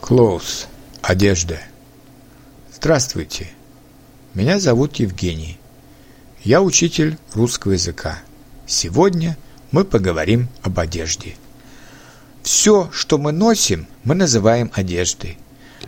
[0.00, 0.68] Клоус.
[1.02, 1.58] Одежда.
[2.72, 3.48] Здравствуйте.
[4.32, 5.58] Меня зовут Евгений.
[6.44, 8.20] Я учитель русского языка.
[8.66, 9.36] Сегодня
[9.70, 11.34] мы поговорим об одежде.
[12.42, 15.36] Все, что мы носим, мы называем одеждой.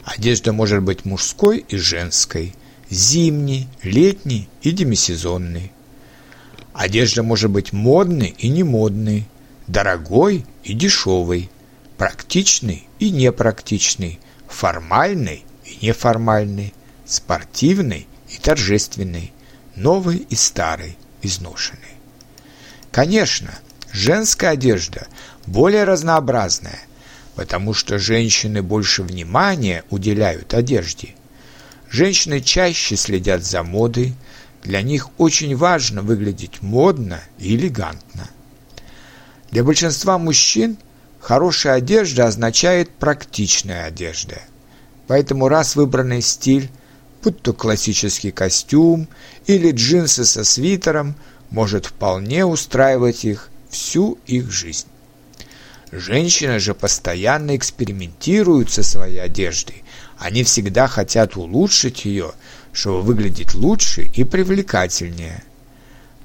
[0.05, 2.55] Одежда может быть мужской и женской,
[2.91, 5.73] зимней, летней и демисезонной.
[6.75, 9.29] Одежда может быть модной и немодной,
[9.67, 11.49] дорогой и дешевой–
[12.01, 16.73] практичный и непрактичный, формальный и неформальный,
[17.05, 19.35] спортивный и торжественный,
[19.77, 21.99] новый и старый, изношенный.
[22.91, 23.51] Конечно,
[23.93, 25.09] женская одежда
[25.45, 26.81] более разнообразная,
[27.35, 31.11] потому что женщины больше внимания уделяют одежде.
[31.91, 34.15] Женщины чаще следят за модой,
[34.63, 38.27] для них очень важно выглядеть модно и элегантно.
[39.51, 40.79] Для большинства мужчин–
[41.21, 44.41] Хорошая одежда означает практичная одежда.
[45.07, 46.71] Поэтому раз выбранный стиль,
[47.23, 49.07] будь то классический костюм
[49.47, 51.15] или джинсы со свитером,
[51.51, 54.87] может вполне устраивать их всю их жизнь.
[55.93, 59.83] Женщины же постоянно экспериментируют со своей одеждой.
[60.19, 62.33] Они всегда хотят улучшить ее,
[62.73, 65.43] чтобы выглядеть лучше и привлекательнее.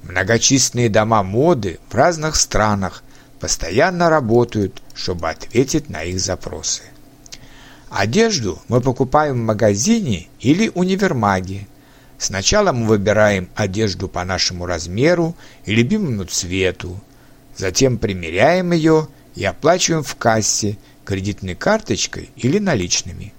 [0.04, 3.02] Многочисленные дома моды в разных странах
[3.40, 6.82] постоянно работают, чтобы ответить на их запросы.
[7.90, 11.68] Одежду мы покупаем в магазине или универмаге.
[12.18, 15.36] Сначала мы выбираем одежду по нашему размеру
[15.66, 16.98] и любимому цвету.
[17.56, 23.34] Затем примеряем ее и оплачиваем в кассе кредитной карточкой или наличными.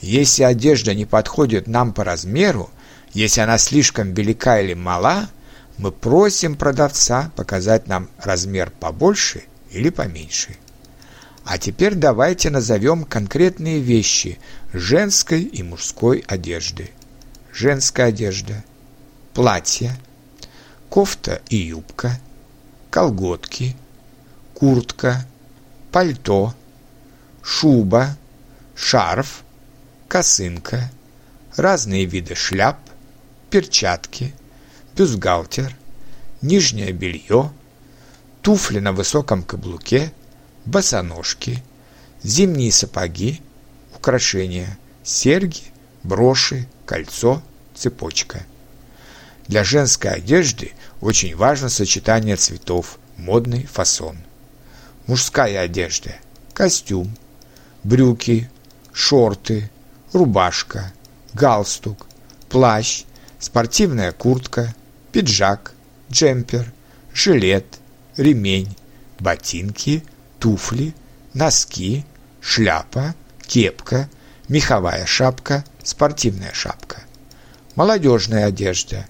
[0.00, 2.70] Если одежда не подходит нам по размеру,
[3.12, 5.28] если она слишком велика или мала,
[5.76, 10.56] мы просим продавца показать нам размер побольше или поменьше.
[11.44, 14.38] А теперь давайте назовем конкретные вещи
[14.72, 16.90] женской и мужской одежды.
[17.52, 18.62] Женская одежда.
[19.32, 19.96] Платье,
[20.88, 22.20] кофта и юбка,
[22.90, 23.76] колготки,
[24.54, 25.26] куртка,
[25.92, 26.54] пальто,
[27.42, 28.16] шуба,
[28.74, 29.44] шарф,
[30.08, 30.90] косынка,
[31.56, 32.78] разные виды шляп,
[33.50, 34.34] перчатки–
[34.98, 35.76] бюстгальтер,
[36.42, 37.52] нижнее белье,
[38.48, 40.10] туфли на высоком каблуке,
[40.64, 41.62] босоножки,
[42.22, 43.42] зимние сапоги,
[43.94, 45.64] украшения, серьги,
[46.02, 47.42] броши, кольцо,
[47.74, 48.46] цепочка.
[49.48, 50.72] Для женской одежды
[51.02, 54.16] очень важно сочетание цветов, модный фасон.
[55.06, 56.16] Мужская одежда–
[56.54, 57.14] костюм,
[57.84, 58.48] брюки,
[58.94, 59.70] шорты,
[60.14, 60.90] рубашка,
[61.34, 62.06] галстук,
[62.48, 63.04] плащ,
[63.38, 64.74] спортивная куртка,
[65.12, 65.74] пиджак,
[66.10, 66.72] джемпер,
[67.12, 67.78] жилет,
[68.18, 68.76] ремень,
[69.18, 70.02] ботинки,
[70.38, 70.94] туфли,
[71.32, 72.04] носки,
[72.40, 73.14] шляпа,
[73.46, 74.10] кепка,
[74.48, 77.02] меховая шапка, спортивная шапка.
[77.76, 79.06] Молодежная одежда,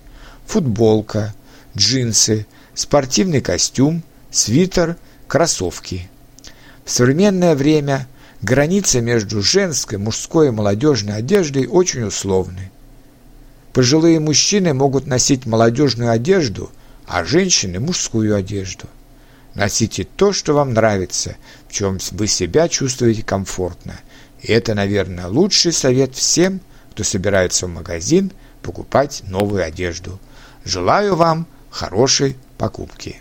[0.47, 1.35] футболка,
[1.77, 6.11] джинсы, спортивный костюм, свитер, кроссовки.
[6.85, 8.07] В современное время
[8.43, 12.71] граница между женской, мужской и молодежной одеждой очень условны.
[13.73, 16.71] Пожилые мужчины могут носить молодежную одежду,
[17.07, 18.87] а женщины– мужскую одежду.
[19.59, 21.37] Носите то, что вам нравится,
[21.69, 23.99] в чем вы себя чувствуете комфортно.
[24.41, 26.61] И это, наверное, лучший совет всем,
[26.93, 28.31] кто собирается в магазин
[28.63, 30.21] покупать новую одежду.
[30.65, 33.21] Желаю вам хорошей покупки.